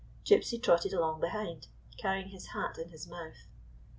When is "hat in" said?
2.53-2.89